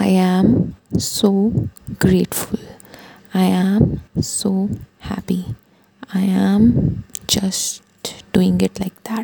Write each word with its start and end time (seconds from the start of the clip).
I 0.00 0.06
am 0.06 0.76
so 0.96 1.68
grateful. 1.98 2.58
I 3.34 3.44
am 3.44 4.00
so 4.22 4.70
happy. 5.00 5.54
I 6.14 6.22
am 6.22 7.04
just 7.26 7.82
doing 8.32 8.62
it 8.62 8.80
like 8.80 8.96
that. 9.04 9.19